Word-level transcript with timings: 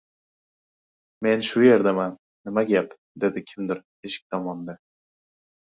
—Men 1.27 1.43
shu 1.51 1.63
yerdaman! 1.65 2.17
Nima 2.49 2.65
gap!— 2.73 2.99
dedi 3.25 3.47
kimdir 3.53 3.87
eshik 4.09 4.29
tomonda. 4.35 4.81